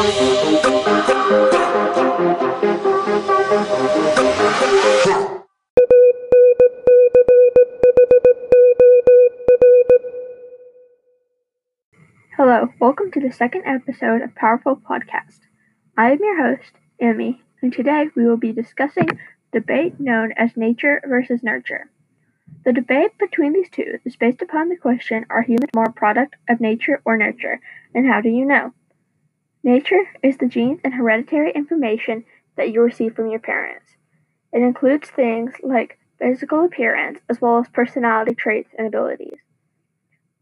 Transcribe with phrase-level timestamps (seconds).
[0.00, 0.08] Hello,
[12.80, 15.40] welcome to the second episode of Powerful Podcast.
[15.98, 19.04] I am your host, Emmy, and today we will be discussing
[19.52, 21.90] the debate known as nature versus nurture.
[22.64, 26.36] The debate between these two is based upon the question Are humans more a product
[26.48, 27.60] of nature or nurture,
[27.94, 28.72] and how do you know?
[29.62, 32.24] Nature is the genes and hereditary information
[32.56, 33.96] that you receive from your parents.
[34.52, 39.38] It includes things like physical appearance as well as personality traits and abilities.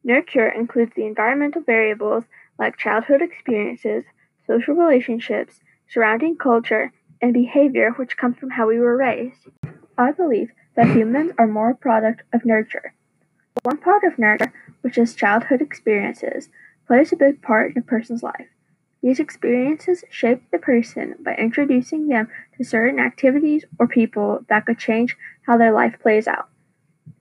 [0.04, 2.24] Nurture includes the environmental variables
[2.60, 4.04] like childhood experiences,
[4.46, 9.48] social relationships, surrounding culture, and behavior which comes from how we were raised.
[9.98, 12.94] I believe that humans are more a product of nurture.
[13.64, 16.48] One part of nurture, which is childhood experiences,
[16.86, 18.46] plays a big part in a person's life.
[19.02, 24.78] These experiences shape the person by introducing them to certain activities or people that could
[24.78, 26.48] change how their life plays out.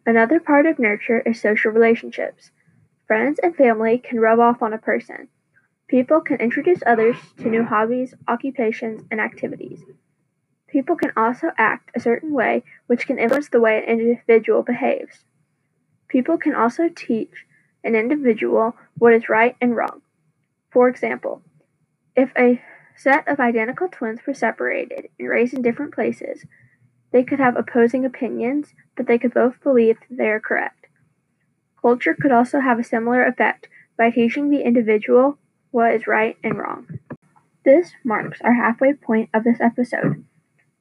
[0.06, 2.52] Another part of nurture is social relationships.
[3.06, 5.28] Friends and family can rub off on a person.
[5.88, 9.84] People can introduce others to new hobbies, occupations, and activities.
[10.67, 15.23] People can also act a certain way which can influence the way an individual behaves.
[16.08, 17.45] People can also teach
[17.84, 20.02] an individual what is right and wrong.
[20.72, 21.41] For example,
[22.17, 22.61] if a
[22.95, 26.45] set of identical twins were separated and raised in different places,
[27.11, 30.88] they could have opposing opinions, but they could both believe that they are correct.
[31.79, 35.38] Culture could also have a similar effect by teaching the individual
[35.69, 36.99] what is right and wrong.
[37.63, 40.25] This marks our halfway point of this episode.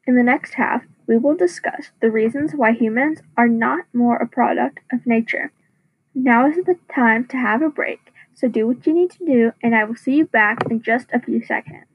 [0.07, 4.27] In the next half, we will discuss the reasons why humans are not more a
[4.27, 5.53] product of nature.
[6.15, 9.53] Now is the time to have a break, so do what you need to do,
[9.63, 11.87] and I will see you back in just a few seconds.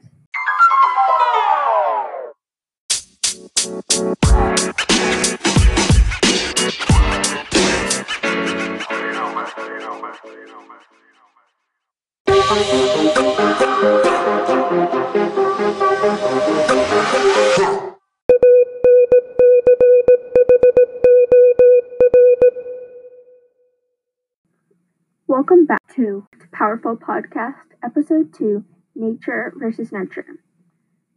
[25.32, 28.66] Welcome back to Powerful Podcast, Episode 2
[28.96, 30.26] Nature versus Nurture.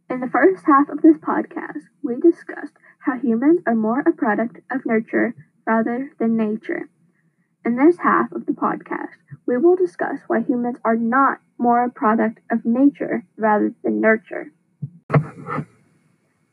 [0.09, 4.61] In the first half of this podcast, we discussed how humans are more a product
[4.71, 5.35] of nurture
[5.67, 6.87] rather than nature.
[7.65, 11.91] In this half of the podcast, we will discuss why humans are not more a
[11.91, 14.53] product of nature rather than nurture.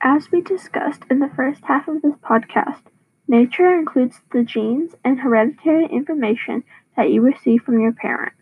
[0.03, 2.83] As we discussed in the first half of this podcast,
[3.29, 6.65] nature includes the genes and hereditary information
[6.97, 8.37] that you receive from your parents.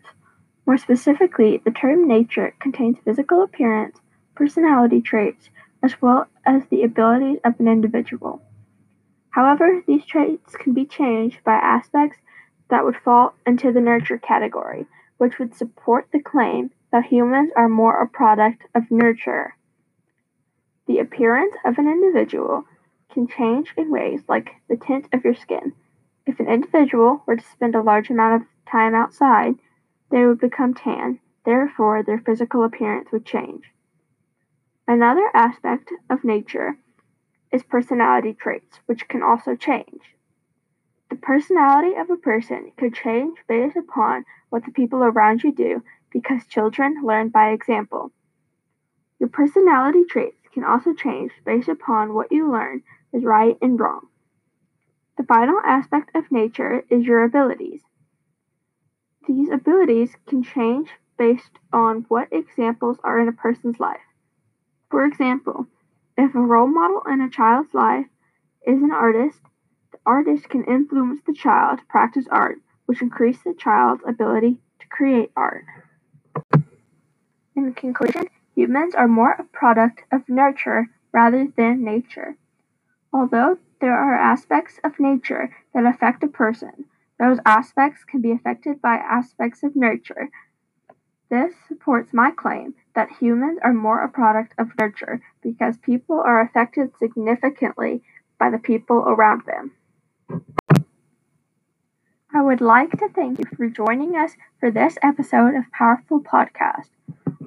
[0.65, 3.99] More specifically, the term nature contains physical appearance,
[4.35, 5.49] personality traits,
[5.83, 8.41] as well as the abilities of an individual.
[9.31, 12.17] However, these traits can be changed by aspects
[12.69, 14.85] that would fall into the nurture category,
[15.17, 19.55] which would support the claim that humans are more a product of nurture.
[20.87, 22.65] The appearance of an individual
[23.11, 25.73] can change in ways like the tint of your skin,
[26.25, 29.55] if an individual were to spend a large amount of time outside,
[30.09, 33.71] they would become tan, therefore, their physical appearance would change.
[34.87, 36.77] Another aspect of nature
[37.51, 40.15] is personality traits, which can also change.
[41.09, 45.83] The personality of a person could change based upon what the people around you do
[46.11, 48.11] because children learn by example.
[49.19, 52.83] Your personality traits can also change based upon what you learn
[53.13, 54.07] is right and wrong.
[55.17, 57.81] The final aspect of nature is your abilities.
[59.27, 64.01] These abilities can change based on what examples are in a person's life.
[64.89, 65.67] For example,
[66.17, 68.07] if a role model in a child's life
[68.65, 69.39] is an artist,
[69.91, 74.87] the artist can influence the child to practice art, which increases the child's ability to
[74.87, 75.65] create art.
[77.55, 82.37] In conclusion, humans are more a product of nurture rather than nature.
[83.13, 86.85] Although there are aspects of nature that affect a person.
[87.19, 90.29] Those aspects can be affected by aspects of nurture.
[91.29, 96.41] This supports my claim that humans are more a product of nurture because people are
[96.41, 98.03] affected significantly
[98.37, 99.71] by the people around them.
[102.33, 106.89] I would like to thank you for joining us for this episode of Powerful Podcast.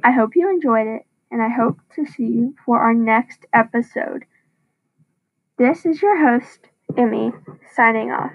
[0.02, 4.24] I hope you enjoyed it, and I hope to see you for our next episode.
[5.56, 6.66] This is your host,
[6.96, 7.30] Emmy,
[7.76, 8.32] signing off.